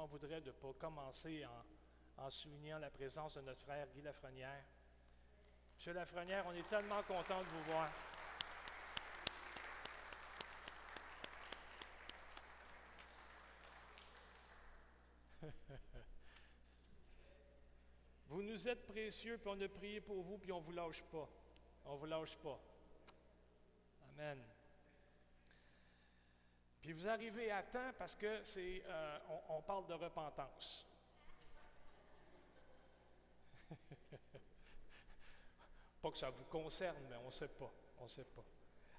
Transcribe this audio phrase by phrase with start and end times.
[0.00, 1.62] m'en voudrais de ne pas commencer en,
[2.24, 4.64] en, soulignant la présence de notre frère Guy Lafrenière.
[5.76, 7.92] Monsieur Lafrenière, on est tellement content de vous voir.
[18.28, 21.02] vous nous êtes précieux, puis on a prié pour vous, puis on ne vous lâche
[21.12, 21.28] pas.
[21.84, 22.58] On ne vous lâche pas.
[24.14, 24.42] Amen.
[26.80, 30.86] Puis vous arrivez à temps parce que c'est, euh, on, parle de repentance.
[36.02, 37.70] pas que ça vous concerne, mais on ne sait pas.
[37.98, 38.44] On sait pas.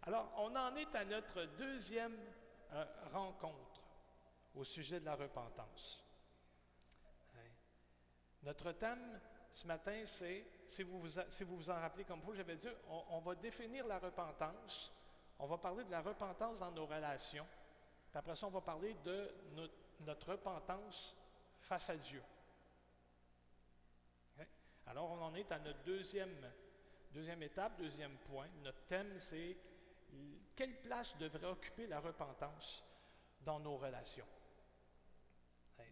[0.04, 2.20] Alors, on en est à notre deuxième
[2.74, 3.82] euh, rencontre
[4.56, 6.06] au sujet de la repentance.
[7.36, 7.50] Hein?
[8.44, 9.20] Notre thème
[9.52, 12.70] ce matin, c'est, si vous vous, si vous, vous en rappelez comme vous, j'avais dit,
[12.88, 14.94] on va définir la repentance,
[15.40, 17.46] on va parler de la repentance dans nos relations,
[18.12, 19.34] puis après ça, on va parler de
[20.02, 21.16] notre, repentance
[21.62, 22.22] face à Dieu.
[24.88, 26.36] Alors, on en est à notre deuxième,
[27.14, 28.48] deuxième étape, deuxième point.
[28.64, 29.56] Notre thème, c'est
[30.56, 32.84] quelle place devrait occuper la repentance
[33.46, 34.28] dans nos relations?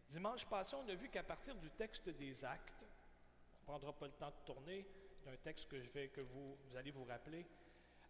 [0.09, 4.07] Dimanche passé, on a vu qu'à partir du texte des actes, on ne prendra pas
[4.07, 4.85] le temps de tourner,
[5.23, 7.45] d'un texte que, je vais, que vous, allez vous rappeler,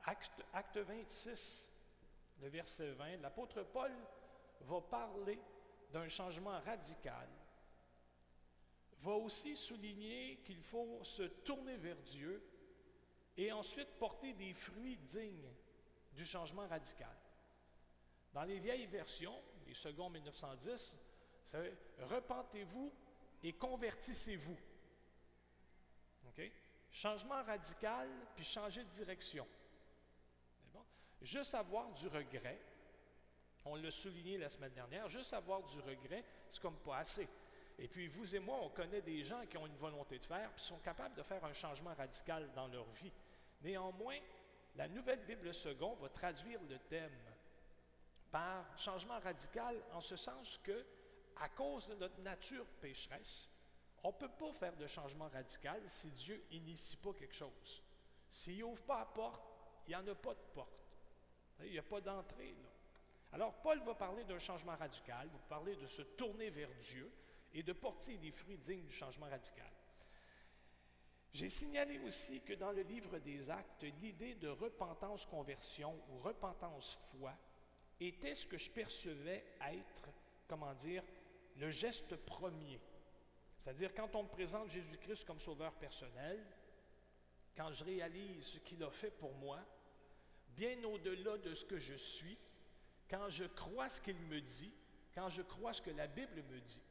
[0.06, 1.69] acte 26,
[2.42, 3.92] le verset 20, l'apôtre Paul
[4.62, 5.40] va parler
[5.92, 7.28] d'un changement radical,
[9.02, 12.44] va aussi souligner qu'il faut se tourner vers Dieu
[13.38, 15.52] et ensuite porter des fruits dignes
[16.14, 17.16] du changement radical.
[18.34, 20.98] Dans les vieilles versions, les secondes 1910,
[21.44, 22.94] c'est repentez-vous
[23.44, 24.58] et convertissez-vous.
[26.92, 29.48] Changement radical, puis changer de direction.
[31.22, 32.60] Juste avoir du regret,
[33.66, 37.28] on l'a souligné la semaine dernière, juste avoir du regret, c'est comme pas assez.
[37.78, 40.52] Et puis vous et moi, on connaît des gens qui ont une volonté de faire,
[40.52, 43.12] puis sont capables de faire un changement radical dans leur vie.
[43.62, 44.18] Néanmoins,
[44.76, 47.18] la nouvelle Bible seconde va traduire le thème
[48.32, 50.86] par changement radical en ce sens que,
[51.38, 53.50] à cause de notre nature pécheresse,
[54.04, 57.84] on ne peut pas faire de changement radical si Dieu n'initie pas quelque chose.
[58.30, 59.44] S'il n'ouvre pas la porte,
[59.88, 60.79] il n'y en a pas de porte.
[61.64, 62.56] Il n'y a pas d'entrée.
[63.32, 67.12] Alors, Paul va parler d'un changement radical, va parler de se tourner vers Dieu
[67.54, 69.72] et de porter des fruits dignes du changement radical.
[71.32, 77.34] J'ai signalé aussi que dans le livre des Actes, l'idée de repentance-conversion ou repentance-foi
[78.00, 80.10] était ce que je percevais être,
[80.48, 81.04] comment dire,
[81.58, 82.80] le geste premier.
[83.58, 86.44] C'est-à-dire, quand on me présente Jésus-Christ comme sauveur personnel,
[87.56, 89.60] quand je réalise ce qu'il a fait pour moi,
[90.56, 92.38] bien au-delà de ce que je suis,
[93.10, 94.74] quand je crois ce qu'il me dit,
[95.14, 96.84] quand je crois ce que la Bible me dit,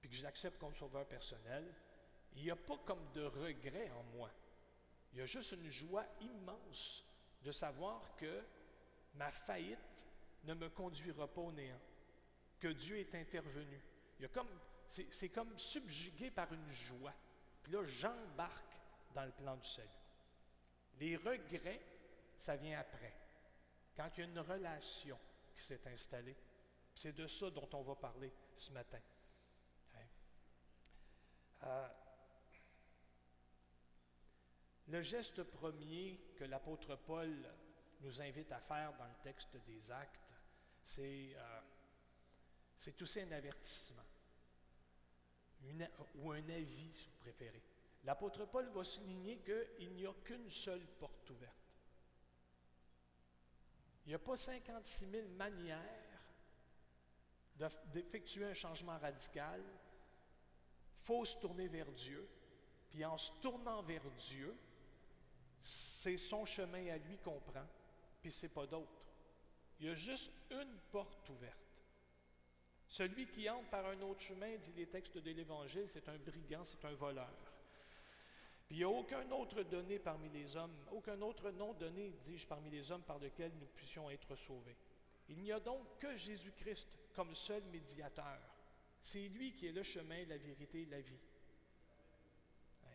[0.00, 1.72] puis que je l'accepte comme sauveur personnel,
[2.36, 4.30] il n'y a pas comme de regret en moi.
[5.12, 7.04] Il y a juste une joie immense
[7.42, 8.42] de savoir que
[9.14, 10.06] ma faillite
[10.44, 11.80] ne me conduira pas au néant,
[12.58, 13.80] que Dieu est intervenu.
[14.18, 14.48] Il comme,
[14.88, 17.14] c'est comme subjugué par une joie.
[17.62, 18.80] Puis là, j'embarque
[19.14, 19.88] dans le plan du salut.
[20.98, 21.80] Les regrets
[22.44, 23.14] ça vient après.
[23.96, 25.18] Quand il y a une relation
[25.54, 26.36] qui s'est installée,
[26.94, 29.00] c'est de ça dont on va parler ce matin.
[29.94, 30.06] Hein?
[31.62, 31.88] Euh,
[34.88, 37.50] le geste premier que l'apôtre Paul
[38.02, 40.34] nous invite à faire dans le texte des actes,
[40.82, 41.60] c'est euh,
[43.00, 44.04] aussi un avertissement,
[46.16, 47.62] ou un avis si vous préférez.
[48.02, 51.63] L'apôtre Paul va souligner qu'il n'y a qu'une seule porte ouverte.
[54.04, 55.80] Il n'y a pas 56 000 manières
[57.92, 59.62] d'effectuer un changement radical.
[59.62, 62.28] Il faut se tourner vers Dieu.
[62.90, 64.56] Puis en se tournant vers Dieu,
[65.60, 67.66] c'est son chemin à lui qu'on prend,
[68.20, 69.02] puis c'est pas d'autre.
[69.80, 71.82] Il y a juste une porte ouverte.
[72.86, 76.64] Celui qui entre par un autre chemin, dit les textes de l'Évangile, c'est un brigand,
[76.64, 77.53] c'est un voleur.
[78.66, 82.46] Puis il n'y a aucun autre donné parmi les hommes, aucun autre nom donné, dis-je,
[82.46, 84.76] parmi les hommes par lequel nous puissions être sauvés.
[85.28, 88.40] Il n'y a donc que Jésus-Christ comme seul médiateur.
[89.02, 91.20] C'est lui qui est le chemin, la vérité la vie.
[92.84, 92.88] Hein?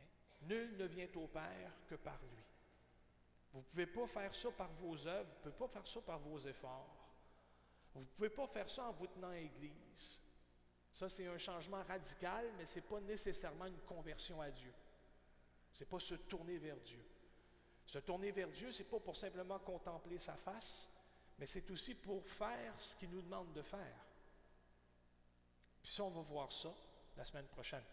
[0.43, 2.43] Nul ne vient au Père que par lui.
[3.53, 6.01] Vous ne pouvez pas faire ça par vos œuvres, vous ne pouvez pas faire ça
[6.01, 6.95] par vos efforts.
[7.93, 10.21] Vous ne pouvez pas faire ça en vous tenant à l'Église.
[10.91, 14.73] Ça, c'est un changement radical, mais ce n'est pas nécessairement une conversion à Dieu.
[15.73, 17.03] Ce n'est pas se tourner vers Dieu.
[17.85, 20.87] Se tourner vers Dieu, ce n'est pas pour simplement contempler sa face,
[21.37, 24.05] mais c'est aussi pour faire ce qu'il nous demande de faire.
[25.81, 26.73] Puis ça, on va voir ça
[27.17, 27.83] la semaine prochaine.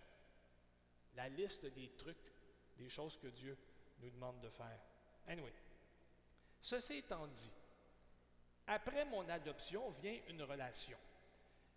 [1.14, 2.32] La liste des trucs,
[2.76, 3.56] des choses que Dieu
[4.00, 4.81] nous demande de faire.
[5.29, 5.52] Anyway,
[6.61, 7.52] ceci étant dit,
[8.67, 10.99] après mon adoption vient une relation.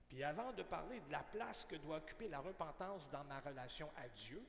[0.07, 3.89] Puis avant de parler de la place que doit occuper la repentance dans ma relation
[3.95, 4.43] à Dieu,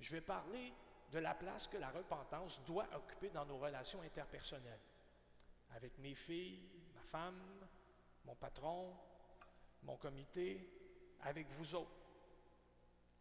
[0.00, 0.72] je vais parler
[1.10, 4.80] de la place que la repentance doit occuper dans nos relations interpersonnelles.
[5.70, 7.40] Avec mes filles, ma femme,
[8.24, 8.96] mon patron,
[9.82, 10.68] mon comité,
[11.22, 12.04] avec vous autres.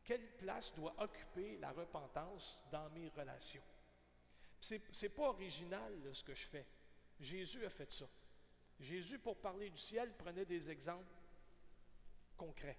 [0.04, 3.64] Quelle place doit occuper la repentance dans mes relations?
[4.60, 6.66] Ce n'est pas original ce que je fais.
[7.19, 8.06] Jésus a fait ça.
[8.80, 11.14] Jésus, pour parler du ciel, prenait des exemples
[12.36, 12.78] concret.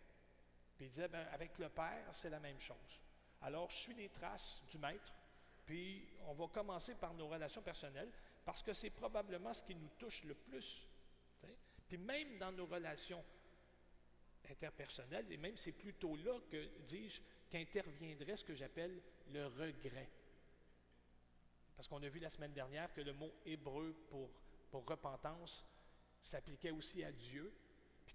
[0.76, 3.03] Puis il disait, ben, avec le Père, c'est la même chose.
[3.44, 5.12] Alors, je suis les traces du Maître,
[5.67, 8.11] puis on va commencer par nos relations personnelles,
[8.43, 10.88] parce que c'est probablement ce qui nous touche le plus.
[11.87, 13.23] Puis même dans nos relations
[14.49, 17.20] interpersonnelles, et même c'est plutôt là que, dis-je,
[17.50, 20.08] qu'interviendrait ce que j'appelle le regret.
[21.76, 24.31] Parce qu'on a vu la semaine dernière que le mot hébreu pour,
[24.73, 25.64] repentance
[26.20, 27.52] s'appliquait aussi à Dieu,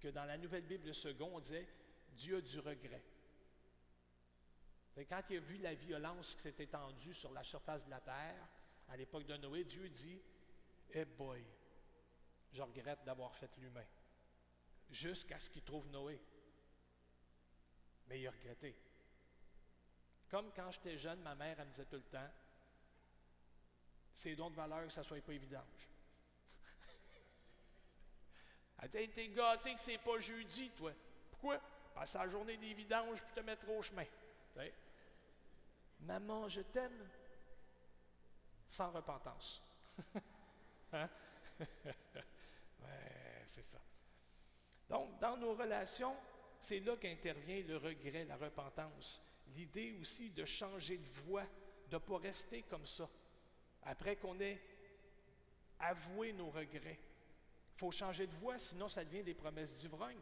[0.02, 1.68] que dans la Nouvelle Bible second, on disait
[2.14, 3.04] Dieu du regret.
[4.95, 8.47] Quand il a vu la violence qui s'est étendue sur la surface de la terre,
[8.89, 10.21] à l'époque de Noé, Dieu dit
[10.91, 11.44] Eh boy,
[12.51, 13.86] je regrette d'avoir fait l'humain.
[14.89, 16.19] Jusqu'à ce qu'il trouve Noé.
[18.07, 18.75] Mais il a regretté.
[20.30, 22.30] Comme quand j'étais jeune, ma mère, elle me disait tout le temps
[24.13, 25.63] C'est donc de valeur que ça ne soit pas évident.
[28.81, 30.94] Elle a été gâté que c'est pas jeudi, toi.
[31.31, 31.57] Pourquoi?
[31.57, 34.06] Que la journée des vidanges puis te mettre au chemin.
[36.02, 37.08] Maman, je t'aime.
[38.68, 39.62] Sans repentance.
[40.94, 41.10] hein?
[41.60, 43.80] ouais, c'est ça.
[44.90, 46.16] Donc, dans nos relations,
[46.60, 49.22] c'est là qu'intervient le regret, la repentance.
[49.56, 51.46] L'idée aussi de changer de voie,
[51.90, 53.10] de ne pas rester comme ça.
[53.84, 54.62] Après qu'on ait
[55.80, 57.00] avoué nos regrets,
[57.76, 60.18] il faut changer de voie, sinon ça devient des promesses d'ivrogne.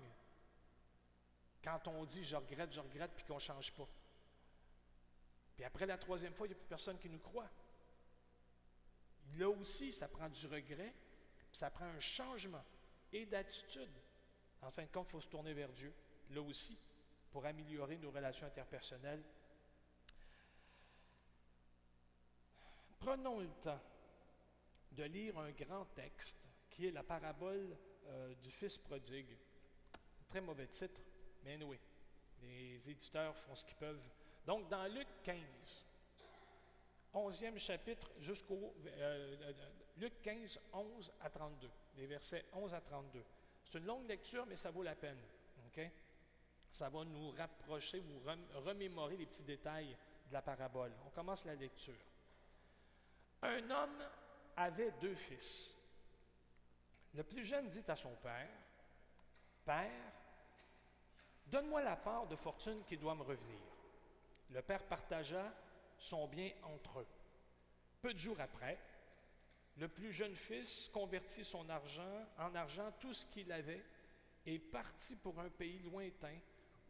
[1.63, 3.87] Quand on dit je regrette, je regrette, puis qu'on ne change pas.
[5.57, 7.49] Puis après la troisième fois, il n'y a plus personne qui nous croit.
[9.37, 10.93] Là aussi, ça prend du regret,
[11.49, 12.63] puis ça prend un changement
[13.11, 13.91] et d'attitude.
[14.61, 15.91] En fin de compte, il faut se tourner vers Dieu,
[16.29, 16.77] là aussi,
[17.31, 19.23] pour améliorer nos relations interpersonnelles.
[22.99, 23.81] Prenons le temps
[24.91, 26.37] de lire un grand texte
[26.69, 27.75] qui est la parabole
[28.05, 29.35] euh, du Fils prodigue.
[30.29, 31.01] Très mauvais titre,
[31.43, 31.79] mais oui,
[32.43, 34.07] les éditeurs font ce qu'ils peuvent.
[34.47, 35.35] Donc, dans Luc 15,
[37.13, 38.73] 11e chapitre jusqu'au.
[38.85, 39.53] Euh, euh,
[39.97, 43.23] Luc 15, 11 à 32, les versets 11 à 32.
[43.65, 45.19] C'est une longue lecture, mais ça vaut la peine.
[45.67, 45.81] OK?
[46.71, 49.97] Ça va nous rapprocher ou remémorer les petits détails
[50.29, 50.93] de la parabole.
[51.05, 51.93] On commence la lecture.
[53.41, 54.03] Un homme
[54.55, 55.75] avait deux fils.
[57.13, 58.49] Le plus jeune dit à son père,
[59.65, 60.13] Père,
[61.47, 63.66] donne-moi la part de fortune qui doit me revenir.
[64.49, 65.53] Le père partagea
[65.97, 67.07] son bien entre eux.
[68.01, 68.77] Peu de jours après,
[69.77, 73.83] le plus jeune fils convertit son argent en argent tout ce qu'il avait
[74.45, 76.37] et partit pour un pays lointain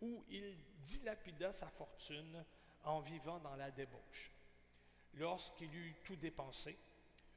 [0.02, 2.46] où il dilapida sa fortune
[2.84, 4.32] en vivant dans la débauche.
[5.16, 6.78] Lorsqu'il eut tout dépensé,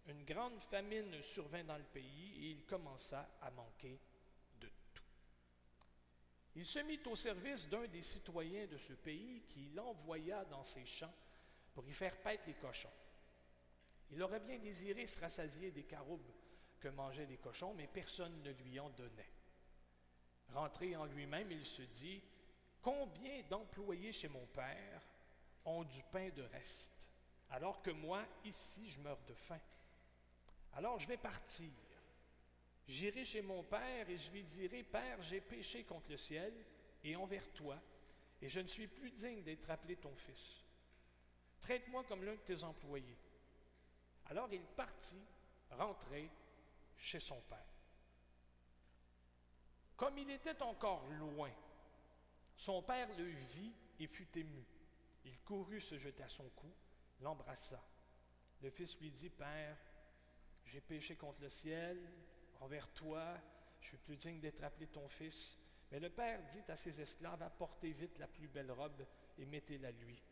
[0.06, 3.98] une grande famine survint dans le pays et il commença à manquer.
[6.56, 10.84] Il se mit au service d'un des citoyens de ce pays qui l'envoya dans ses
[10.84, 11.14] champs
[11.72, 12.92] pour y faire paître les cochons.
[14.10, 16.32] Il aurait bien désiré se rassasier des caroubes
[16.80, 19.32] que mangeaient les cochons, mais personne ne lui en donnait.
[20.52, 22.20] Rentré en lui-même, il se dit,
[22.82, 25.02] Combien d'employés chez mon père
[25.64, 27.08] ont du pain de reste,
[27.50, 29.60] alors que moi, ici, je meurs de faim?
[30.72, 31.70] Alors je vais partir.
[32.90, 36.52] J'irai chez mon Père et je lui dirai, Père, j'ai péché contre le ciel
[37.04, 37.80] et envers toi,
[38.42, 40.64] et je ne suis plus digne d'être appelé ton fils.
[41.60, 43.16] Traite-moi comme l'un de tes employés.
[44.24, 45.22] Alors il partit,
[45.70, 46.28] rentrer
[46.96, 47.58] chez son Père.
[49.96, 51.52] Comme il était encore loin,
[52.56, 54.64] son Père le vit et fut ému.
[55.24, 56.74] Il courut se jeter à son cou,
[57.20, 57.80] l'embrassa.
[58.62, 59.76] Le fils lui dit, Père,
[60.64, 61.96] j'ai péché contre le ciel,
[62.60, 63.38] envers toi,
[63.80, 65.58] je suis plus digne d'être appelé ton fils.
[65.90, 69.04] Mais le père dit à ses esclaves, apportez vite la plus belle robe
[69.38, 70.22] et mettez-la lui.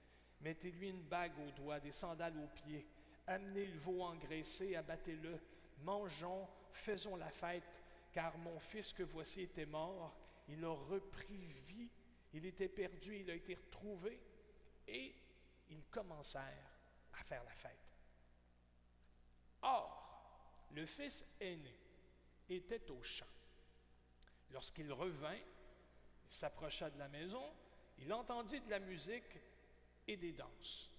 [0.40, 2.87] Mettez-lui une bague au doigt, des sandales aux pieds.
[3.26, 5.40] Amenez le veau engraissé, abattez-le.
[5.82, 7.82] Mangeons, faisons la fête,
[8.12, 10.16] car mon fils que voici était mort,
[10.49, 11.90] il a repris vie,
[12.32, 14.20] il était perdu, il a été retrouvé,
[14.87, 15.14] et
[15.70, 16.78] ils commencèrent
[17.12, 17.73] à faire la fête.
[19.62, 21.88] Or, le fils aîné
[22.48, 23.26] était au champ.
[24.50, 27.44] Lorsqu'il revint, il s'approcha de la maison,
[27.98, 29.38] il entendit de la musique
[30.06, 30.90] et des danses.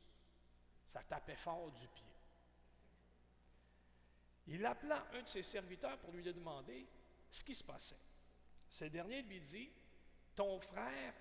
[0.88, 2.06] Ça tapait fort du pied.
[4.48, 6.86] Il appela un de ses serviteurs pour lui demander
[7.30, 7.96] ce qui se passait.
[8.68, 9.70] Ce dernier lui dit,
[10.36, 11.14] ton frère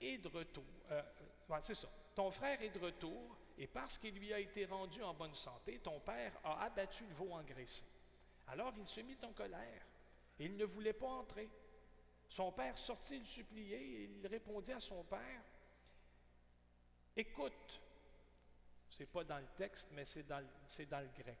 [0.00, 0.64] est de retour.
[0.90, 1.02] Euh,
[1.50, 1.84] euh.
[2.14, 5.78] Ton frère est de retour et parce qu'il lui a été rendu en bonne santé,
[5.80, 7.84] ton père a abattu le veau engraissé.
[8.50, 9.86] Alors il se mit en colère
[10.38, 11.48] et il ne voulait pas entrer.
[12.28, 15.42] Son père sortit le supplier et il répondit à son père
[17.16, 17.80] Écoute,
[18.88, 20.44] c'est pas dans le texte, mais c'est dans,
[20.88, 21.38] dans, le grec.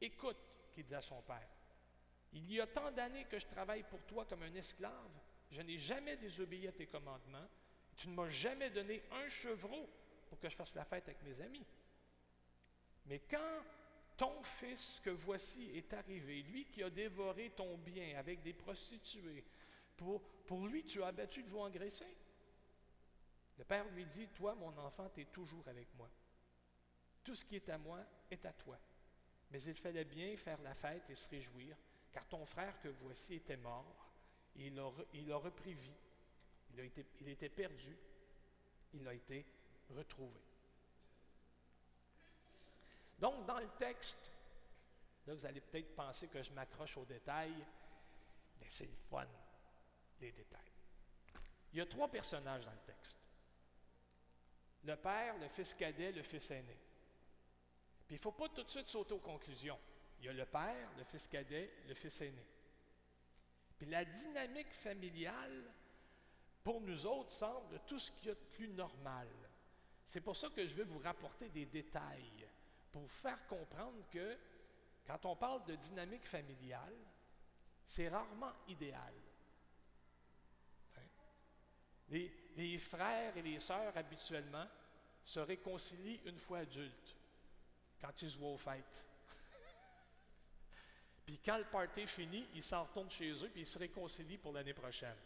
[0.00, 0.36] Écoute,
[0.74, 1.48] qu'il dit à son père.
[2.32, 5.10] Il y a tant d'années que je travaille pour toi comme un esclave.
[5.50, 7.48] Je n'ai jamais désobéi à tes commandements.
[7.96, 9.88] Tu ne m'as jamais donné un chevreau
[10.28, 11.66] pour que je fasse la fête avec mes amis.
[13.06, 13.62] Mais quand
[14.18, 19.44] ton fils que voici est arrivé, lui qui a dévoré ton bien avec des prostituées,
[19.96, 22.04] pour, lui tu as abattu le veau engraissé?
[23.56, 26.10] Le père lui dit, toi mon enfant, tu es toujours avec moi.
[27.24, 28.78] Tout ce qui est à moi est à toi.
[29.50, 31.76] Mais il fallait bien faire la fête et se réjouir,
[32.12, 34.12] car ton frère que voici était mort,
[34.56, 35.96] il a, il repris vie.
[36.76, 37.96] Il, il était perdu,
[38.94, 39.46] il a été
[39.90, 40.40] retrouvé.
[43.18, 44.30] Donc, dans le texte,
[45.26, 47.64] là, vous allez peut-être penser que je m'accroche aux détails,
[48.60, 49.26] mais c'est le fun,
[50.20, 50.60] les détails.
[51.72, 53.16] Il y a trois personnages dans le texte.
[54.84, 56.76] Le père, le fils cadet, le fils aîné.
[58.06, 59.78] Puis il ne faut pas tout de suite sauter aux conclusions.
[60.20, 62.44] Il y a le père, le fils cadet, le fils aîné.
[63.76, 65.72] Puis la dynamique familiale,
[66.64, 69.28] pour nous autres, semble tout ce qu'il y a de plus normal.
[70.06, 72.47] C'est pour ça que je vais vous rapporter des détails,
[72.92, 74.38] pour faire comprendre que
[75.06, 76.94] quand on parle de dynamique familiale,
[77.86, 79.14] c'est rarement idéal.
[80.96, 81.00] Hein?
[82.10, 84.66] Les, frères et les sœurs, habituellement,
[85.24, 87.16] se réconcilient une fois adultes
[88.00, 89.06] quand ils se voient aux fêtes.
[91.26, 94.38] puis quand le party est fini, ils s'en retournent chez eux puis ils se réconcilient
[94.38, 95.16] pour l'année prochaine.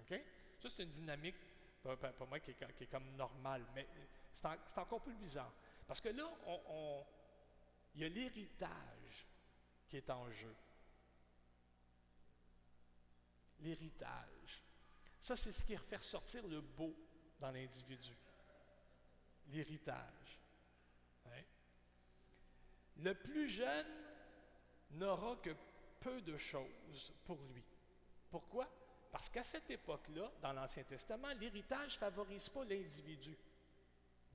[0.00, 0.20] OK?
[0.60, 1.36] Ça, c'est une dynamique,
[1.82, 3.88] pour moi, qui est, comme normale, mais
[4.32, 5.52] c'est encore plus bizarre.
[5.86, 6.30] Parce que là,
[7.94, 9.26] il y a l'héritage
[9.86, 10.54] qui est en jeu.
[13.60, 14.62] L'héritage.
[15.20, 16.94] Ça, c'est ce qui fait ressortir le beau
[17.38, 18.16] dans l'individu.
[19.48, 20.22] L'héritage.
[22.98, 23.86] Le plus jeune
[24.92, 25.50] n'aura que
[26.00, 27.64] peu de choses pour lui.
[28.30, 28.68] Pourquoi?
[29.10, 33.36] Parce qu'à cette époque-là, dans l'Ancien Testament, l'héritage ne favorise pas l'individu.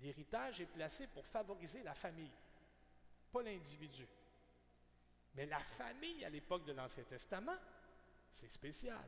[0.02, 2.32] L'héritage est placé pour favoriser la famille,
[3.32, 4.08] pas l'individu.
[5.36, 7.58] Mais la famille à l'époque de l'Ancien Testament,
[8.32, 9.08] c'est spécial.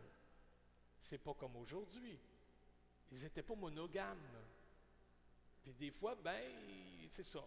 [1.00, 2.20] C'est pas comme aujourd'hui.
[3.12, 4.18] Ils n'étaient pas monogames.
[5.62, 6.42] Puis des fois, ben,
[7.10, 7.44] c'est ça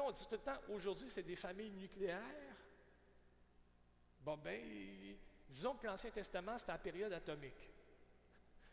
[0.00, 2.56] on dit tout le temps, aujourd'hui, c'est des familles nucléaires.
[4.20, 5.16] Bon, ben,
[5.48, 7.70] disons que l'Ancien Testament, c'était la période atomique.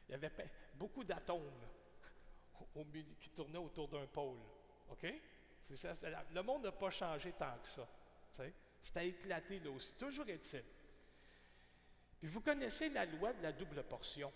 [0.07, 0.31] Il y avait
[0.75, 1.61] beaucoup d'atomes
[3.19, 4.39] qui tournaient autour d'un pôle.
[4.89, 5.07] OK?
[6.33, 7.87] le monde n'a pas changé tant que ça.
[8.81, 9.93] C'était éclaté là aussi.
[9.93, 10.63] Toujours est-il.
[12.19, 14.31] Puis vous connaissez la loi de la double portion.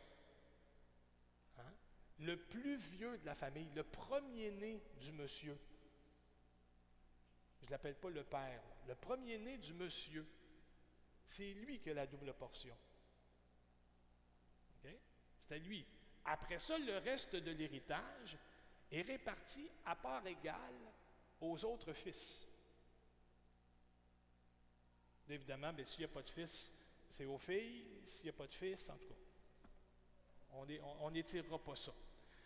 [1.58, 1.74] Hein?
[2.20, 5.58] Le plus vieux de la famille, le premier-né du monsieur,
[7.62, 8.62] je ne l'appelle pas le père.
[8.88, 10.26] Le premier-né du monsieur,
[11.28, 12.76] c'est lui qui a la double portion.
[14.80, 14.98] Okay?
[15.40, 15.86] C'est lui.
[16.28, 18.38] Après ça, le reste de l'héritage
[18.92, 20.92] est réparti à part égale
[21.40, 22.46] aux autres fils.
[25.30, 26.72] Évidemment, mais s'il n'y a pas de fils,
[27.10, 27.86] c'est aux filles.
[28.06, 29.16] S'il n'y a pas de fils, en tout cas,
[31.00, 31.94] on n'étirera pas ça.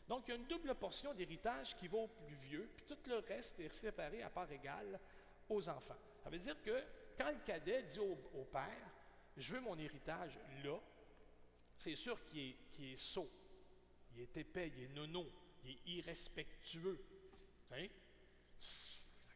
[0.08, 2.98] Donc, il y a une double portion d'héritage qui va au plus vieux, puis tout
[3.08, 5.00] le reste est séparé à part égale
[5.50, 5.98] aux enfants.
[6.24, 6.84] Ça veut dire que
[7.18, 8.92] quand le cadet dit au, père,
[9.38, 10.78] je veux mon héritage là,
[11.78, 13.30] c'est sûr qu'il est, qu est sot,
[14.14, 15.26] il est épais, il est nono,
[15.64, 17.00] il est irrespectueux.
[17.72, 17.88] Hein?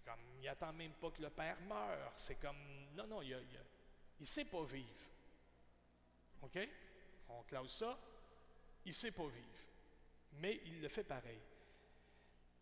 [0.03, 2.13] Comme, il n'attend même pas que le père meure.
[2.15, 2.57] C'est comme,
[2.95, 3.35] non, non, il
[4.19, 5.09] ne sait pas vivre.
[6.41, 6.59] OK?
[7.29, 7.97] On classe ça.
[8.85, 9.65] Il ne sait pas vivre
[10.39, 11.39] mais il le fait pareil.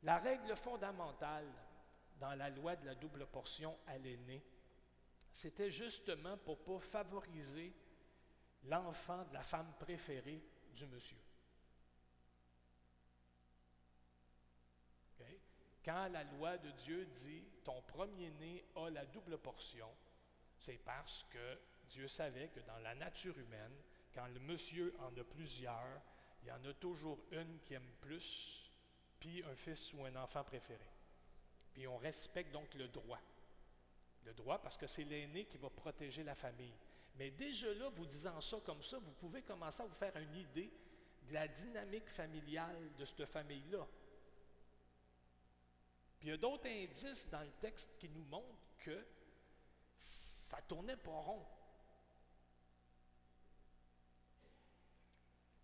[0.04, 1.48] La règle fondamentale
[2.20, 4.44] dans la loi de la double portion à l'aîné,
[5.32, 7.74] c'était justement pour ne pas favoriser
[8.66, 10.42] l'enfant de la femme préférée
[10.74, 11.18] du monsieur.
[15.84, 19.90] Quand la loi de Dieu dit ton premier-né a la double portion,
[20.58, 21.60] c'est parce que
[21.90, 23.76] Dieu savait que dans la nature humaine,
[24.14, 26.02] quand le monsieur en a plusieurs,
[26.42, 28.72] il y en a toujours une qui aime plus,
[29.20, 30.90] puis un fils ou un enfant préféré.
[31.74, 33.22] Puis on respecte donc le droit.
[34.26, 36.76] Le droit parce que c'est l'aîné qui va protéger la famille.
[37.16, 40.36] Mais déjà là, vous disant ça comme ça, vous pouvez commencer à vous faire une
[40.36, 40.72] idée
[41.28, 43.86] de la dynamique familiale de cette famille-là.
[46.24, 49.06] Puis il y a d'autres indices dans le texte qui nous montrent que
[50.00, 51.46] ça tournait pas rond.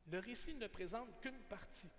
[0.08, 1.89] Le récit ne présente qu'une partie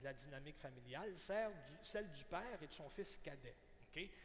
[0.00, 3.54] de la dynamique familiale, celle du père et de son fils cadet.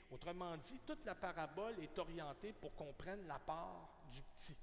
[0.09, 4.57] Autrement dit, toute la parabole est orientée pour qu'on prenne la part du petit.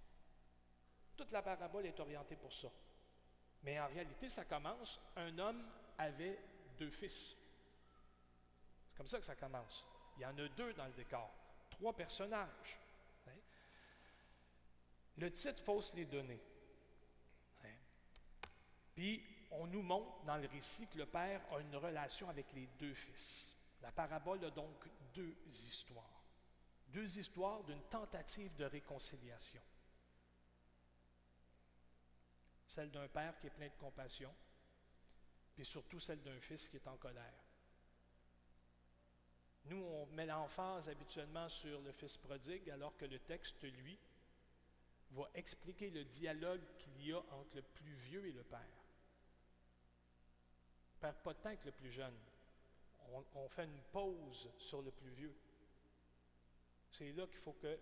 [1.17, 2.69] Toute la parabole est orientée pour ça.
[3.63, 5.65] Mais en réalité, ça commence, un homme
[5.99, 6.37] avait
[6.77, 7.37] deux fils.
[9.01, 9.87] Comme ça que ça commence.
[10.19, 11.33] Il y en a deux dans le décor,
[11.71, 12.79] trois personnages.
[15.17, 16.43] Le titre fausse les données.
[18.95, 22.67] Puis, on nous montre dans le récit que le père a une relation avec les
[22.79, 23.51] deux fils.
[23.81, 26.23] La parabole a donc deux histoires.
[26.89, 29.63] Deux histoires d'une tentative de réconciliation.
[32.67, 34.35] Celle d'un père qui est plein de compassion,
[35.55, 37.50] puis surtout celle d'un fils qui est en colère.
[39.71, 43.97] Nous, on met l'emphase habituellement sur le fils prodigue, alors que le texte, lui,
[45.13, 48.67] va expliquer le dialogue qu'il y a entre le plus vieux et le père.
[51.01, 52.17] Perd pas de temps avec le plus jeune.
[53.35, 55.35] On, fait une pause sur le plus vieux.
[56.91, 57.79] C'est là qu'il faut que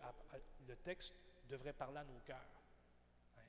[0.67, 1.15] le texte
[1.49, 2.63] devrait parler à nos cœurs.
[3.39, 3.43] Hein?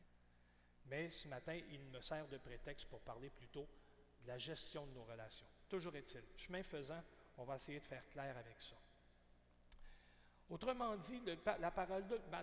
[0.86, 3.68] Mais ce matin, il me sert de prétexte pour parler plutôt
[4.24, 5.48] de la gestion de nos relations.
[5.68, 7.04] Toujours est-il, chemin faisant,
[7.40, 8.76] on va essayer de faire clair avec ça.
[10.50, 11.22] Autrement dit,
[11.60, 11.72] la,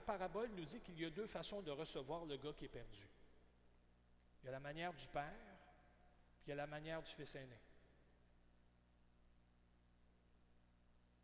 [0.00, 3.08] parabole nous dit qu'il y a deux façons de recevoir le gars qui est perdu.
[4.42, 5.56] Il y a la manière du père
[6.46, 7.58] il y a la manière du fils aîné.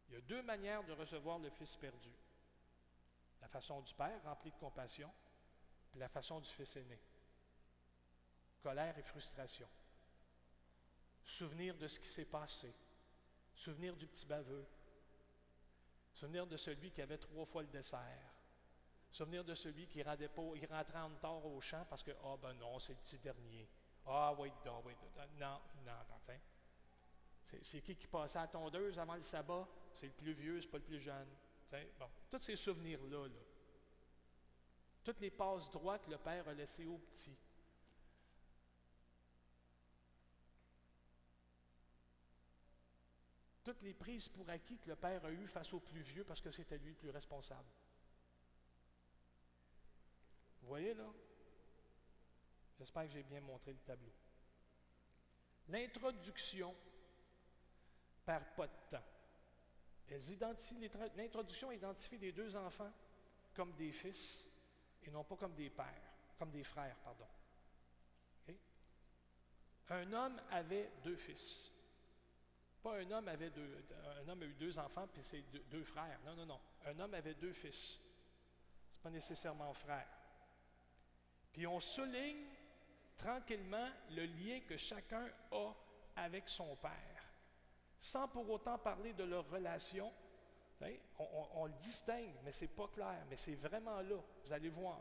[0.08, 2.12] Il y a deux manières de recevoir le fils perdu.
[3.40, 5.12] La façon du père, rempli de compassion,
[5.90, 6.98] puis la façon du fils aîné.
[8.62, 9.68] Colère et frustration.
[11.24, 12.74] Souvenir de ce qui s'est passé.
[13.54, 14.66] Souvenir du petit baveux.
[16.12, 18.32] Souvenir de celui qui avait trois fois le dessert.
[19.10, 22.38] Souvenir de celui qui rentrait, il rentrait en retard au champ parce que, ah oh,
[22.40, 23.68] ben non, c'est le petit dernier.
[24.06, 24.50] Ah, oui,
[24.84, 24.94] oui,
[25.38, 26.22] non, non, non,
[27.60, 29.68] c'est qui qui passait à tondeuse avant le sabbat?
[29.94, 31.28] C'est le plus vieux, c'est pas le plus jeune.
[31.98, 33.40] Bon, tous ces souvenirs-là, là,
[35.04, 37.36] toutes les passes droites que le Père a laissées aux petits.
[43.64, 46.40] Toutes les prises pour acquis que le Père a eues face au plus vieux parce
[46.40, 47.68] que c'était lui le plus responsable.
[50.60, 51.08] Vous voyez là?
[52.78, 54.12] J'espère que j'ai bien montré le tableau.
[55.68, 56.74] L'introduction
[58.24, 59.04] perd pas de temps.
[61.16, 62.92] L'introduction identifie les deux enfants
[63.54, 64.48] comme des fils
[65.04, 67.26] et non pas comme des pères, comme des frères, pardon.
[69.88, 71.70] Un homme avait deux fils.
[72.82, 73.84] Pas un homme avait deux,
[74.24, 76.18] un homme a eu deux enfants puis c'est deux, frères.
[76.24, 76.60] Non, non, non.
[76.86, 77.92] Un homme avait deux fils.
[77.92, 80.08] Ce n'est pas nécessairement frère.
[81.52, 82.46] Puis on souligne
[83.16, 85.72] tranquillement le lien que chacun a
[86.16, 87.24] avec son Père,
[87.98, 90.12] sans pour autant parler de leur relation.
[91.54, 95.00] On, le distingue, mais ce n'est pas clair, mais c'est vraiment là, vous allez voir.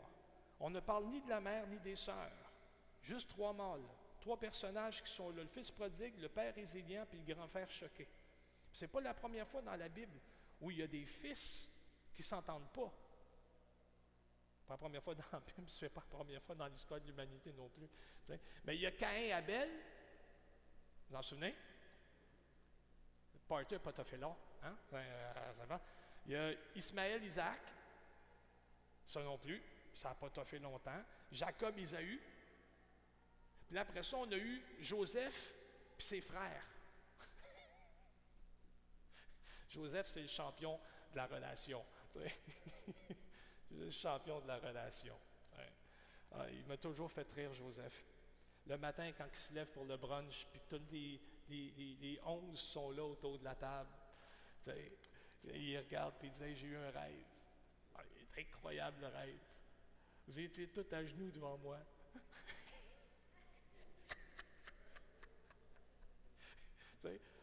[0.60, 2.52] On ne parle ni de la mère ni des sœurs,
[3.02, 3.82] juste trois mâles,
[4.22, 8.08] trois personnages qui sont là, le fils prodigue, le père résilient, puis le grand-père choqué.
[8.72, 10.18] Ce n'est pas la première fois dans la Bible
[10.60, 11.68] où il y a des fils
[12.14, 12.90] qui ne s'entendent pas.
[14.66, 17.00] Pas la première fois dans la Bible, ce n'est pas la première fois dans l'histoire
[17.00, 17.88] de l'humanité non plus.
[18.64, 19.68] Mais il y a Caïn et Abel,
[21.10, 21.54] vous en souvenez?
[24.04, 24.34] Fait long.
[24.62, 24.74] Hein?
[24.90, 25.80] Ça va.
[26.24, 27.60] Il y a Ismaël, Isaac,
[29.06, 29.60] ça non plus,
[29.92, 31.02] ça n'a pas fait longtemps.
[31.30, 32.18] Jacob, Isaü.
[33.72, 35.54] Puis après ça, on a eu Joseph
[35.96, 36.66] puis ses frères.
[39.70, 40.78] Joseph, c'est le champion
[41.10, 41.82] de la relation.
[43.70, 45.16] le champion de la relation.
[46.32, 48.04] Ah, il m'a toujours fait rire, Joseph.
[48.66, 50.82] Le matin, quand il se lève pour le brunch, puis tous
[51.48, 53.88] les, onze sont là autour de la table,
[55.46, 57.24] il regarde et il dit J'ai eu un rêve.
[57.94, 59.40] Ah, il est incroyable le rêve.
[60.28, 61.78] Vous étiez tout à genoux devant moi.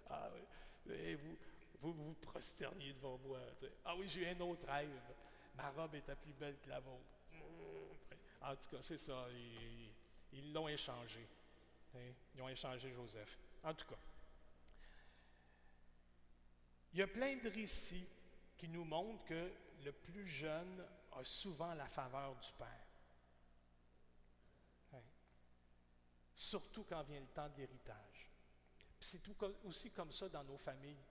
[0.09, 0.29] ah,
[0.85, 1.37] vous,
[1.81, 3.39] vous vous prosterniez devant moi.
[3.85, 4.89] Ah oui, j'ai un autre rêve.
[5.55, 7.03] Ma robe était plus belle que la vôtre.
[8.41, 9.27] En tout cas, c'est ça.
[10.31, 11.27] Ils l'ont échangé.
[12.35, 13.37] Ils ont échangé Joseph.
[13.63, 13.99] En tout cas.
[16.93, 18.07] Il y a plein de récits
[18.57, 19.51] qui nous montrent que
[19.83, 22.87] le plus jeune a souvent la faveur du Père.
[26.35, 28.08] Surtout quand vient le temps d'héritage.
[28.99, 29.21] C'est
[29.63, 31.03] aussi comme ça dans nos familles.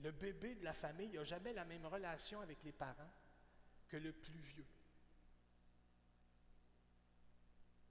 [0.00, 3.10] Le bébé de la famille n'a jamais la même relation avec les parents
[3.88, 4.66] que le plus vieux.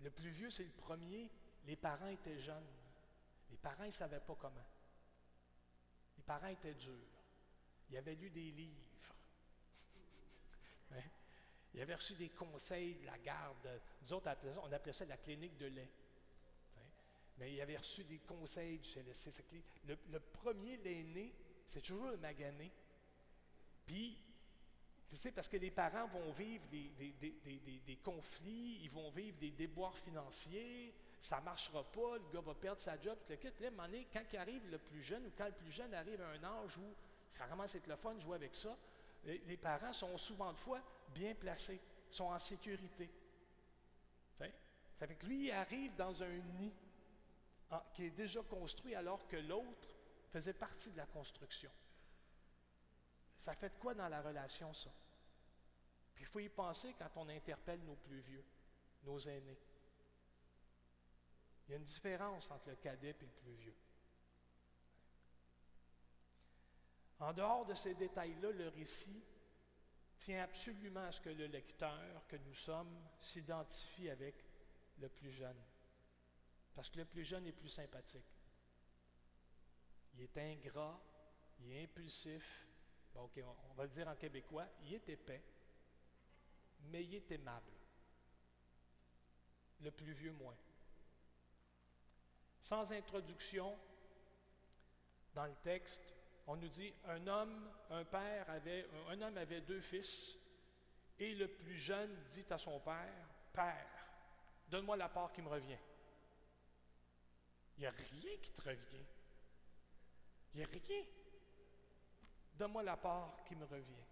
[0.02, 1.32] Le plus vieux, c'est le premier.
[1.66, 2.68] Les parents étaient jeunes.
[3.50, 4.68] Les parents, ne savaient pas comment.
[6.18, 6.94] Les parents étaient durs.
[7.90, 9.16] Ils avaient lu des livres.
[11.74, 13.82] Ils avaient reçu des conseils de la garde.
[14.02, 14.30] Nous autres,
[14.64, 15.90] on appelait ça la clinique de lait.
[17.38, 19.44] Mais ils avaient reçu des conseils du CLSC.
[19.88, 21.34] Le, le premier, l'aîné,
[21.68, 22.72] c'est toujours le magané.
[23.86, 24.18] Puis,
[25.10, 29.98] tu sais, parce que les parents vont vivre des, conflits, ils vont vivre des déboires
[30.00, 33.50] financiers, ça ne marchera pas, le gars va perdre sa job, le kit.
[33.60, 36.30] Là, à quand il arrive le plus jeune, ou quand le plus jeune arrive à
[36.30, 36.96] un âge où
[37.32, 38.76] ça commence à être le fun de jouer avec ça,
[39.26, 40.82] les, parents sont souvent de fois
[41.14, 43.10] bien placés, sont en sécurité.
[44.98, 46.72] Ça fait que lui, il arrive dans un nid
[47.94, 49.90] qui est déjà construit alors que l'autre
[50.32, 51.72] faisait partie de la construction.
[53.38, 54.92] Ça fait de quoi dans la relation, ça?
[56.14, 58.44] Puis il faut y penser quand on interpelle nos plus vieux,
[59.04, 59.60] nos aînés.
[61.68, 63.76] Il y a une différence entre le cadet et le plus vieux.
[67.20, 69.24] En dehors de ces détails-là, le récit
[70.18, 74.36] tient absolument à ce que le lecteur que nous sommes s'identifie avec
[75.00, 75.58] le plus jeune.
[76.76, 78.26] Parce que le plus jeune est plus sympathique.
[80.14, 81.00] Il est ingrat,
[81.60, 82.68] il est impulsif.
[83.16, 83.28] On,
[83.76, 85.42] va le dire en québécois, il est épais,
[86.92, 87.72] mais il est aimable.
[89.80, 90.58] Le plus vieux, moins.
[92.62, 93.78] Sans introduction,
[95.34, 96.14] dans le texte,
[96.48, 100.36] on nous dit un homme, un père avait, un homme avait deux fils,
[101.18, 103.88] et le plus jeune dit à son père Père,
[104.68, 105.78] donne-moi la part qui me revient.
[107.78, 109.06] Il n'y a rien qui te revient.
[110.54, 111.04] Il n'y a rien.
[112.54, 114.06] Donne-moi la part qui me revient.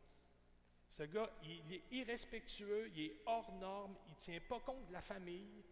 [0.90, 4.94] Ce gars, il est irrespectueux, il est hors norme, il ne tient pas compte de
[4.94, 5.64] la famille,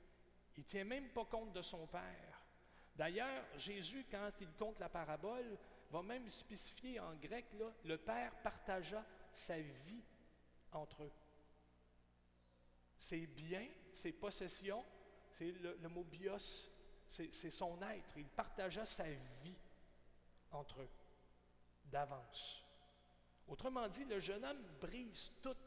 [0.57, 2.41] il ne tient même pas compte de son père.
[2.95, 5.57] D'ailleurs, Jésus, quand il compte la parabole,
[5.91, 7.45] va même spécifier en grec,
[7.85, 10.03] le père partagea sa vie
[10.71, 11.11] entre eux.
[12.97, 14.83] Ses biens, ses possessions,
[15.31, 16.69] c'est le, mot bios,
[17.11, 18.17] c'est son être.
[18.17, 19.03] Il partagea sa
[19.43, 19.57] vie
[20.51, 20.89] entre eux
[21.85, 22.63] d'avance.
[23.47, 25.57] Autrement dit, le jeune homme brise tout,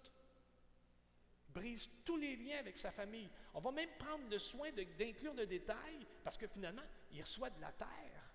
[1.49, 3.29] brise tous les liens avec sa famille.
[3.53, 7.61] On va même prendre le soin d'inclure le détail parce que finalement, il reçoit de
[7.61, 8.33] la terre,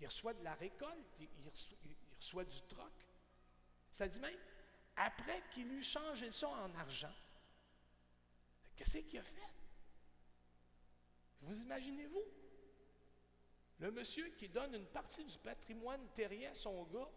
[0.00, 1.28] il reçoit de la récolte, il,
[2.18, 2.92] reçoit, du troc.
[3.92, 4.38] Ça dit même,
[4.96, 7.14] après qu'il eut changé ça en argent,
[8.76, 9.57] qu'est-ce qu'il a fait?
[11.40, 12.24] Vous imaginez-vous?
[13.78, 17.08] Le monsieur qui donne une partie du patrimoine terrien à son gars,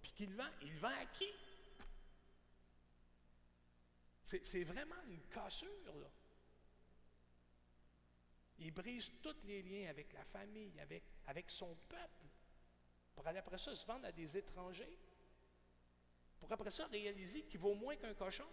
[0.00, 1.28] puis qu'il vend, il vend à qui?
[4.24, 6.10] C'est vraiment une cassure, là.
[8.58, 12.26] Il brise tous les liens avec la famille, avec, avec son peuple,
[13.14, 14.98] pour aller après ça se vendre à des étrangers,
[16.38, 18.48] pour après ça réaliser qu'il vaut moins qu'un cochon.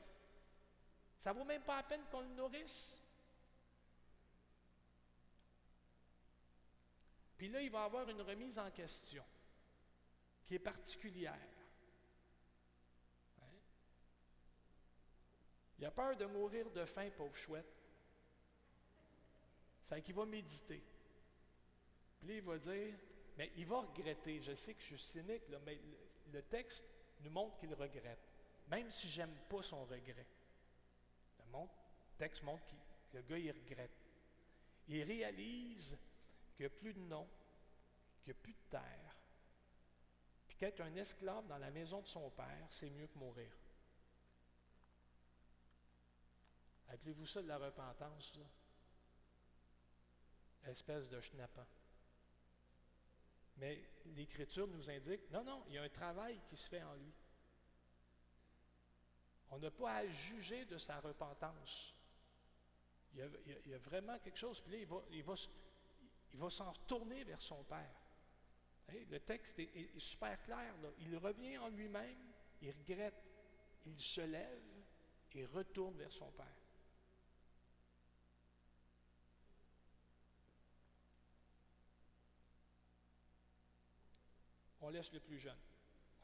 [1.21, 3.02] Ça ne vaut même pas la peine qu'on le nourrisse.
[7.37, 9.23] Puis là, il va avoir une remise en question
[10.45, 11.33] qui est particulière.
[13.41, 13.57] Hein?
[15.79, 17.73] Il a peur de mourir de faim, pauvre chouette.
[19.83, 20.83] C'est qu'il va méditer.
[22.19, 22.95] Puis là, il va dire,
[23.37, 24.41] mais il va regretter.
[24.41, 25.79] Je sais que je suis cynique, mais
[26.31, 26.85] le texte
[27.21, 28.31] nous montre qu'il regrette,
[28.67, 30.27] même si j'aime pas son regret.
[31.51, 31.67] Le
[32.17, 33.91] texte montre que le gars, il regrette.
[34.87, 35.97] Il réalise
[36.53, 37.27] qu'il n'y a plus de nom,
[38.23, 39.15] qu'il n'y a plus de terre,
[40.47, 43.51] puis qu'être un esclave dans la maison de son père, c'est mieux que mourir.
[46.89, 48.45] Appelez-vous ça de la repentance, là?
[50.69, 51.65] Espèce de schnappant.
[53.57, 53.83] Mais
[54.15, 57.13] l'Écriture nous indique, non, non, il y a un travail qui se fait en lui.
[59.49, 61.93] On n'a pas à juger de sa repentance.
[63.13, 63.19] Il
[63.67, 65.23] y a, vraiment quelque chose, puis là, il va, il
[66.33, 67.95] il va s'en retourner vers son Père.
[68.89, 70.73] le texte est, super clair.
[70.99, 73.23] Il revient en lui-même, il regrette,
[73.85, 74.63] il se lève
[75.33, 76.47] et retourne vers son Père.
[84.81, 85.57] On laisse le plus jeune,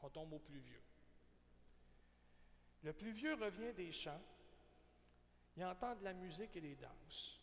[0.02, 0.82] on tombe au plus vieux.
[2.82, 4.20] Le plus vieux revient des champs,
[5.56, 7.40] il entend de la musique et des danses.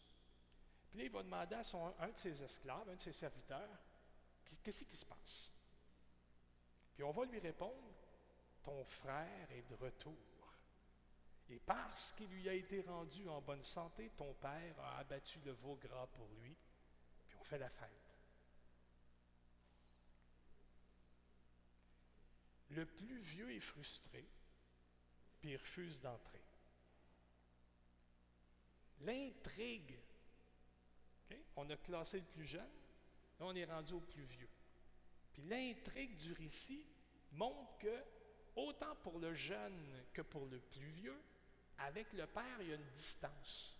[0.90, 3.80] Puis là, il va demander à un de ses esclaves, un de ses serviteurs,
[4.64, 5.52] qu'est-ce qui se passe?
[6.94, 7.94] Puis on va lui répondre,
[8.64, 10.16] ton frère est de retour.
[11.50, 15.54] Et parce qu'il lui a été rendu en bonne santé, ton père a abattu le
[15.54, 16.56] veau gras pour lui,
[17.28, 17.90] puis on fait la fête.
[22.72, 24.28] Le plus vieux est frustré,
[25.40, 26.42] puis il refuse d'entrer.
[29.02, 29.98] L'intrigue
[31.56, 32.70] on a classé le plus jeune,
[33.40, 34.50] là on est rendu au plus vieux.
[35.34, 36.86] Puis l'intrigue du récit
[37.32, 38.04] montre que,
[38.56, 41.22] autant pour le jeune que pour le plus vieux,
[41.80, 43.76] avec le Père, il y a une distance.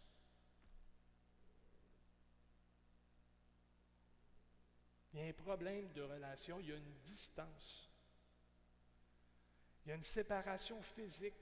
[5.14, 7.90] Il y a un problème de relation, il y a une distance.
[9.84, 11.34] Il y a une séparation physique.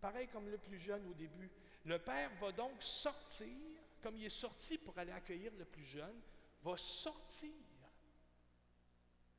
[0.00, 1.50] Pareil comme le plus jeune au début.
[1.84, 6.20] Le Père va donc sortir comme il est sorti pour aller accueillir le plus jeune,
[6.62, 7.52] va sortir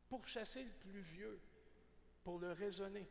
[0.08, 1.40] pour chasser le plus vieux,
[2.24, 3.08] pour le raisonner.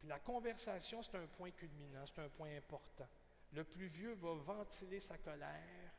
[0.00, 3.06] Puis la conversation, c'est un point culminant, c'est un point important.
[3.52, 5.92] Le plus vieux va ventiler sa colère,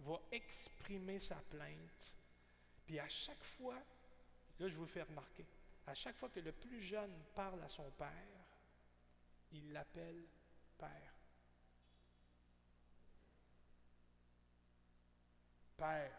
[0.00, 2.16] va exprimer sa plainte.
[2.84, 3.78] Puis à chaque fois,
[4.58, 5.46] là je vous fais remarquer,
[5.86, 8.10] à chaque fois que le plus jeune parle à son père,
[9.52, 10.26] il l'appelle
[10.78, 11.14] Père.
[15.76, 16.12] Père,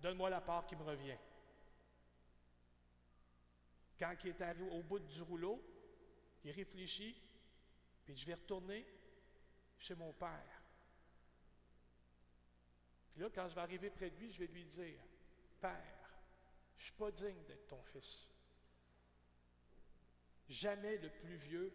[0.00, 1.16] donne-moi la part qui me revient.
[3.98, 5.62] Quand il est arrivé au bout du rouleau,
[6.44, 7.20] il réfléchit,
[8.04, 8.86] puis je vais retourner
[9.78, 10.62] chez mon Père.
[13.12, 15.00] Puis là, quand je vais arriver près de lui, je vais lui dire,
[15.60, 16.20] Père,
[16.78, 18.26] je ne suis pas digne d'être ton fils.
[20.48, 21.72] Jamais le plus vieux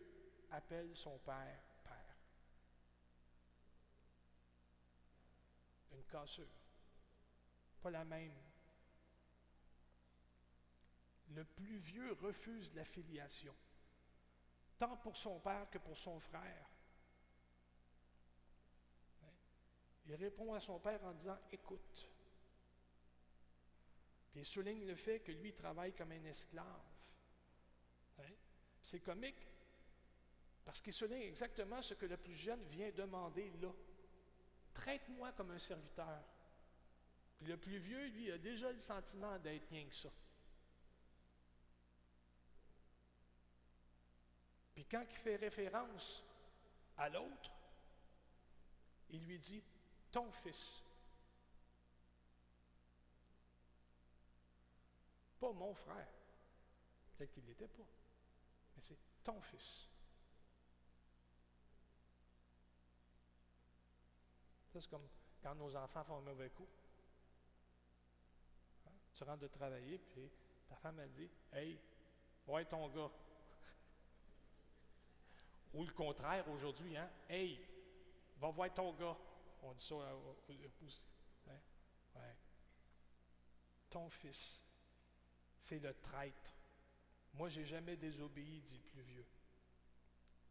[0.51, 1.64] appelle son Père
[5.95, 6.47] une cassure.
[7.81, 8.35] Pas la même.
[11.29, 13.55] Le plus vieux refuse la filiation,
[14.77, 16.69] tant pour son père que pour son frère.
[20.07, 22.09] Il répond à son père en disant Écoute.
[24.31, 26.81] Puis il souligne le fait que lui travaille comme un esclave.
[28.81, 29.47] C'est comique
[30.63, 33.71] parce qu'il souligne exactement ce que le plus jeune vient demander là.
[34.75, 36.21] Traite-moi comme un serviteur.
[37.37, 40.09] Puis le plus vieux, lui, a déjà le sentiment d'être rien que ça.
[44.75, 46.23] Puis quand il fait référence
[46.97, 47.51] à l'autre,
[49.09, 49.63] il lui dit
[50.11, 50.81] ton fils.
[55.39, 56.07] Pas mon frère.
[57.17, 57.87] Peut-être qu'il ne l'était pas.
[58.75, 59.87] Mais c'est ton fils.
[64.81, 65.07] C'est comme
[65.41, 66.67] quand nos enfants font un mauvais coup.
[68.87, 68.91] Hein?
[69.13, 70.29] Tu rentres de travailler, puis
[70.67, 71.79] ta femme a dit Hey,
[72.47, 73.11] ouais ton gars.
[75.73, 77.09] Ou le contraire aujourd'hui, hein?
[77.29, 77.59] Hey,
[78.37, 79.17] va voir ton gars.
[79.63, 81.01] On dit ça au l'épouse.
[81.47, 81.59] Hein?
[83.89, 84.59] Ton fils,
[85.59, 86.53] c'est le traître.
[87.33, 89.25] Moi, j'ai jamais désobéi, dit le plus vieux.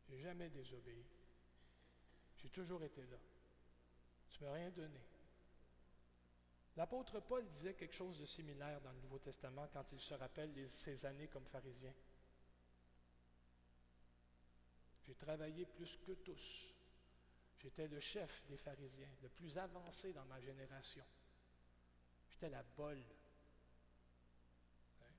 [0.08, 1.06] J'ai jamais désobéi.
[2.37, 3.16] J'ai toujours été là.
[4.35, 5.01] Tu ne m'as rien donné.
[6.77, 10.53] L'apôtre Paul disait quelque chose de similaire dans le Nouveau Testament quand il se rappelle
[10.68, 11.94] ses années comme pharisien.
[15.07, 16.75] J'ai travaillé plus que tous.
[17.59, 21.05] J'étais le chef des pharisiens, le plus avancé dans ma génération.
[22.31, 23.05] J'étais la bolle.
[25.01, 25.14] Hein?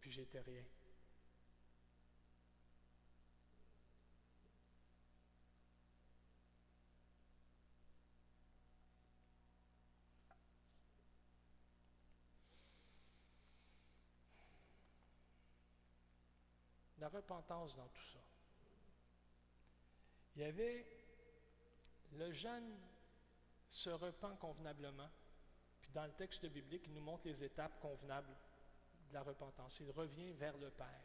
[0.00, 0.64] Puis j'étais rien.
[16.98, 18.18] La repentance dans tout ça.
[20.36, 20.86] Il y avait
[22.12, 22.78] le jeune
[23.70, 25.10] se repent convenablement,
[25.80, 28.34] puis dans le texte biblique, il nous montre les étapes convenables
[29.08, 29.78] de la repentance.
[29.80, 31.04] Il revient vers le Père.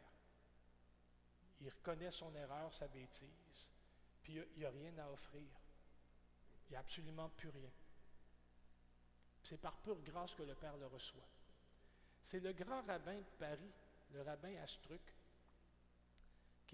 [1.60, 3.70] Il reconnaît son erreur, sa bêtise.
[4.22, 5.48] Puis il n'y a, rien à offrir.
[6.66, 7.70] Il n'y a absolument plus rien.
[9.42, 11.28] C'est par pure grâce que le Père le reçoit.
[12.24, 13.70] C'est le grand rabbin de Paris,
[14.12, 15.13] le rabbin Astruc,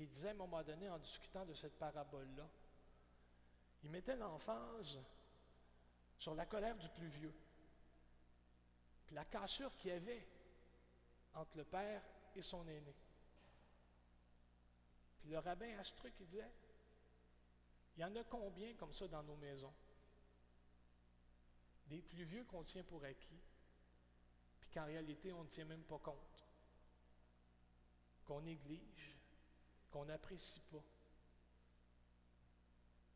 [0.01, 2.49] qui disait à un moment donné, en discutant de cette parabole-là,
[3.83, 4.99] il mettait l'emphase
[6.19, 7.35] sur la colère du plus vieux,
[9.05, 10.27] puis la cassure qu'il y avait
[11.35, 12.03] entre le père
[12.35, 12.95] et son aîné.
[15.21, 16.51] Puis le rabbin Astruc, il disait,
[17.97, 19.75] il y en a combien comme ça dans nos maisons?
[21.89, 23.43] Des plus vieux qu'on tient pour acquis,
[24.61, 26.47] puis qu'en réalité, on ne tient même pas compte,
[28.25, 29.20] qu'on néglige,
[29.91, 30.83] qu'on n'apprécie pas.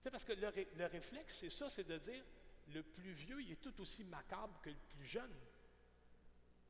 [0.02, 2.24] C'est parce que le, réflexe, c'est ça, c'est de dire,
[2.68, 5.34] le plus vieux, il est tout aussi macabre que le plus jeune.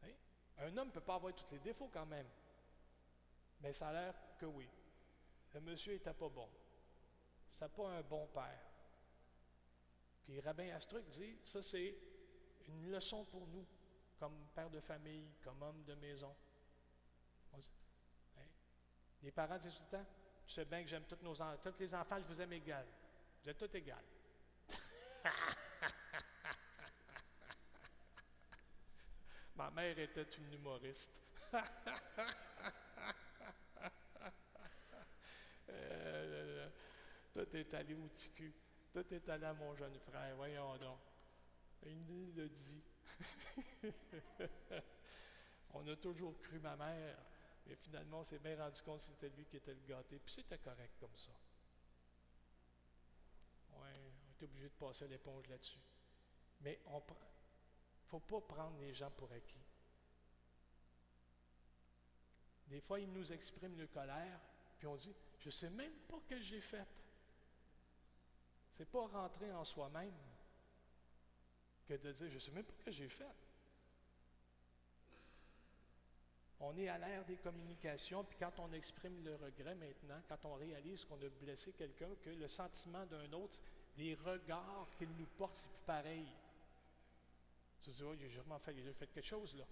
[0.04, 0.12] Hein?
[0.58, 2.28] Un homme ne peut pas avoir tous les défauts quand même.
[3.60, 4.68] Mais ça a l'air que oui.
[5.52, 6.48] Le monsieur n'était pas bon.
[7.52, 8.70] Ça pas un bon père.
[10.24, 11.96] Puis Rabbin Astruc dit, ça c'est
[12.68, 13.66] une leçon pour nous,
[14.18, 16.34] comme père de famille, comme homme de maison.
[17.52, 17.60] Hein?
[19.24, 20.06] Les parents disent tout le temps,
[20.46, 22.84] tu sais bien que j'aime tous, nos, tous les enfants, je vous aime égal.
[23.42, 24.04] Vous êtes tous égales.
[29.56, 31.22] Ma mère était une humoriste.
[35.70, 36.68] Euh,
[37.32, 38.54] tout est allé au ticu.
[38.92, 40.37] Tout est allé à mon jeune frère.
[40.37, 40.98] Voyons donc.
[41.87, 42.84] Il le dit.
[45.74, 47.16] on a toujours cru ma mère,
[47.66, 50.18] mais finalement, on s'est bien rendu compte que c'était lui qui était le gâté.
[50.18, 51.33] Puis c'était correct comme ça.
[53.72, 55.81] Oui, on est obligé de passer l'éponge là-dessus.
[56.61, 57.14] Mais on ne
[58.09, 59.64] faut pas prendre les gens pour acquis.
[62.66, 64.40] Des fois, ils nous expriment leur colère,
[64.79, 66.87] puis on dit, je ne sais même pas ce que j'ai fait.
[68.77, 70.14] C'est pas rentrer en soi-même
[71.87, 73.35] que de dire, je ne sais même pas ce que j'ai fait.
[76.60, 80.54] On est à l'ère des communications, puis quand on exprime le regret maintenant, quand on
[80.54, 83.58] réalise qu'on a blessé quelqu'un, que le sentiment d'un autre,
[83.96, 86.26] les regards qu'il nous porte, c'est plus pareil.
[87.80, 89.64] Tu te dis, oh, il a fait, il a fait quelque chose là.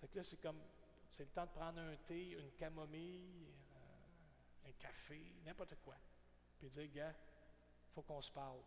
[0.00, 0.60] Fait que là, c'est comme,
[1.10, 5.96] c'est le temps de prendre un thé, une camomille, euh, un café, n'importe quoi.
[6.58, 7.14] Puis dire, gars,
[7.94, 8.60] faut qu'on se parle.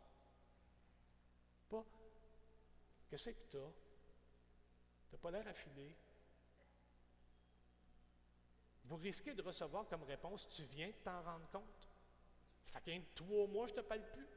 [1.69, 1.85] Pas,
[3.09, 3.71] qu'est-ce que tu as?
[5.09, 5.95] Tu n'as pas l'air affilé.
[8.91, 11.89] Vous risquez de recevoir comme réponse, tu viens de t'en rendre compte.
[12.65, 14.27] Ça fait qu'un trois mois, je ne te parle plus.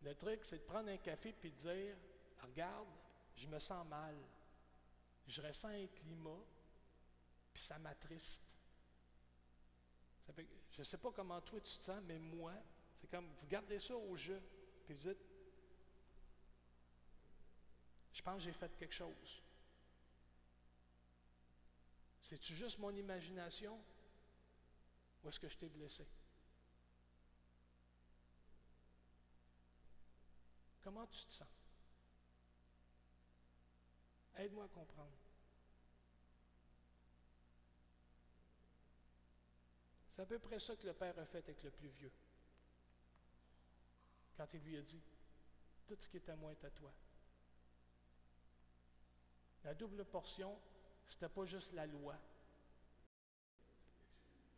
[0.00, 1.96] Le truc, c'est de prendre un café et de dire,
[2.40, 2.88] regarde,
[3.36, 4.16] je me sens mal.
[5.26, 6.40] Je ressens un climat,
[7.52, 8.42] puis ça m'attriste.
[10.70, 12.54] je ne sais pas comment toi tu te sens, mais moi,
[12.94, 14.42] c'est comme, vous gardez ça au jeu,
[14.86, 15.26] puis vous dites,
[18.14, 19.43] je pense que j'ai fait quelque chose.
[22.24, 23.78] C'est-tu juste mon imagination?
[25.22, 26.06] Ou est-ce que je t'ai blessé?
[30.82, 31.48] Comment tu te sens?
[34.36, 35.12] Aide-moi à comprendre.
[40.08, 42.12] C'est à peu près ça que le Père a fait avec le plus vieux.
[44.38, 45.02] Quand il lui a dit,
[45.86, 46.92] tout ce qui est à moi est à toi.
[49.64, 50.58] La double portion,
[51.08, 52.18] ce n'était pas juste la loi.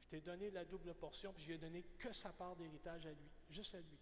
[0.02, 3.30] Je t'ai donné la double portion, puis je donné que sa part d'héritage à lui,
[3.50, 3.98] juste à lui.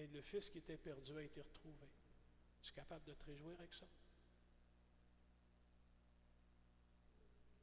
[0.00, 1.88] mais le fils qui était perdu a été retrouvé.
[2.62, 3.86] Tu es capable de te réjouir avec ça?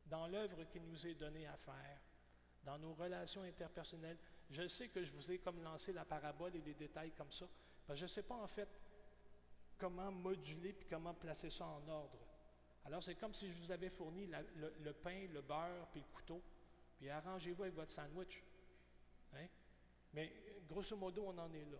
[0.05, 1.99] Dans l'œuvre qui nous est donnée à faire,
[2.63, 4.17] dans nos relations interpersonnelles,
[4.49, 7.47] je sais que je vous ai comme lancé la parabole et les détails comme ça,
[7.85, 8.69] parce que je ne sais pas en fait
[9.77, 12.19] comment moduler puis comment placer ça en ordre.
[12.85, 16.41] Alors c'est comme si je vous avais fourni le, pain, le beurre puis le couteau,
[16.97, 18.43] puis arrangez-vous avec votre sandwich.
[19.33, 19.47] Hein?
[20.13, 20.33] Mais
[20.67, 21.79] grosso modo, on en est là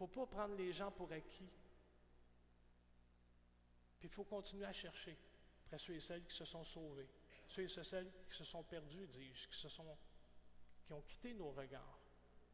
[0.00, 1.48] ne faut pas prendre les gens pour acquis.
[3.98, 5.16] Puis il faut continuer à chercher
[5.64, 7.08] après ceux et celles qui se sont sauvés,
[7.48, 9.68] ceux et celles qui se sont perdus, dis-je, qui,
[10.86, 11.98] qui ont quitté nos regards,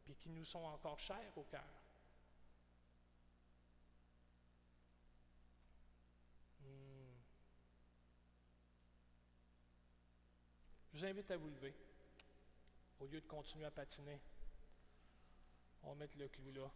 [0.04, 1.83] puis qui nous sont encore chers au cœur.
[10.94, 11.74] Je vous invite à vous lever.
[13.00, 14.20] Au lieu de continuer à patiner,
[15.82, 16.70] on va mettre le clou là.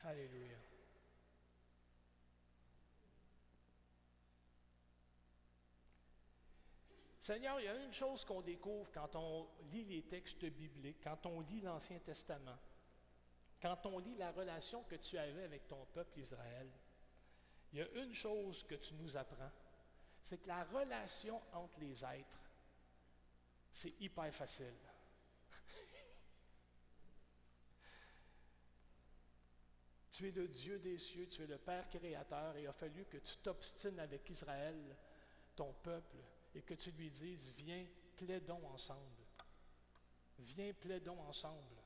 [0.00, 0.56] Alléluia.
[7.20, 11.26] Seigneur, il y a une chose qu'on découvre quand on lit les textes bibliques, quand
[11.26, 12.58] on lit l'Ancien Testament,
[13.60, 16.70] quand on lit la relation que tu avais avec ton peuple Israël.
[17.74, 19.52] Il y a une chose que tu nous apprends,
[20.22, 22.40] c'est que la relation entre les êtres,
[23.70, 24.74] c'est hyper facile.
[30.10, 33.04] tu es le Dieu des cieux, tu es le Père créateur, et il a fallu
[33.06, 34.96] que tu t'obstines avec Israël,
[35.56, 36.18] ton peuple,
[36.54, 39.24] et que tu lui dises, viens, plaidons ensemble.
[40.38, 41.80] Viens, plaidons ensemble.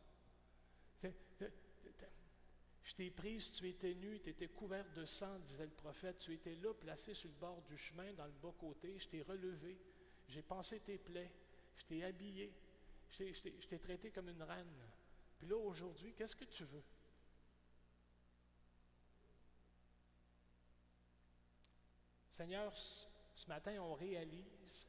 [2.85, 6.19] Je t'ai prise, tu étais nu, tu étais couvert de sang, disait le prophète.
[6.19, 8.99] Tu étais là, placé sur le bord du chemin, dans le bas-côté.
[8.99, 9.79] Je t'ai relevé.
[10.29, 11.33] J'ai pensé tes plaies.
[11.77, 12.53] Je t'ai habillé.
[13.11, 14.67] Je t'ai traité comme une reine.
[15.39, 16.85] Puis là, aujourd'hui, qu'est-ce que tu veux?
[22.31, 24.89] Seigneur, ce matin, on réalise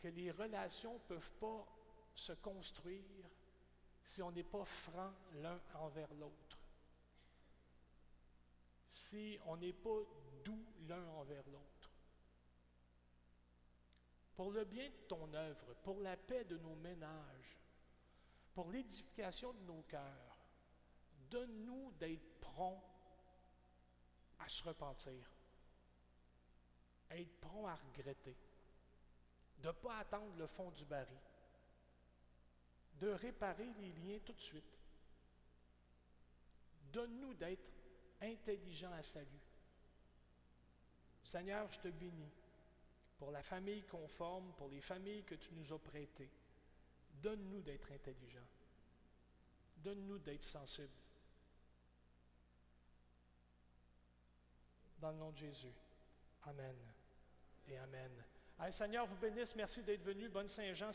[0.00, 1.66] que les relations ne peuvent pas
[2.14, 3.30] se construire
[4.04, 6.41] si on n'est pas franc l'un envers l'autre.
[9.12, 10.00] Si on n'est pas
[10.42, 11.90] doux l'un envers l'autre.
[14.34, 17.60] Pour le bien de ton œuvre, pour la paix de nos ménages,
[18.54, 20.38] pour l'édification de nos cœurs,
[21.28, 22.82] donne-nous d'être prompts
[24.38, 25.30] à se repentir
[27.10, 28.34] être prompt à regretter,
[29.58, 31.20] de ne pas attendre le fond du baril,
[32.94, 34.78] de réparer les liens tout de suite.
[36.90, 37.81] Donne-nous d'être
[38.22, 39.40] intelligents à salut.
[41.22, 42.32] Seigneur, je te bénis
[43.18, 46.30] pour la famille conforme, pour les familles que tu nous as prêtées.
[47.22, 48.48] Donne-nous d'être intelligents.
[49.76, 50.88] Donne-nous d'être sensibles.
[54.98, 55.74] Dans le nom de Jésus.
[56.44, 56.76] Amen
[57.68, 58.10] et Amen.
[58.70, 59.54] Seigneur vous bénisse.
[59.56, 60.28] Merci d'être venu.
[60.28, 60.92] Bonne Saint-Jean.